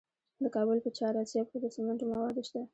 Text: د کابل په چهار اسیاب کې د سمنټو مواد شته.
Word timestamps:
د 0.43 0.45
کابل 0.55 0.77
په 0.85 0.89
چهار 0.97 1.13
اسیاب 1.23 1.47
کې 1.51 1.57
د 1.61 1.65
سمنټو 1.75 2.05
مواد 2.11 2.35
شته. 2.47 2.61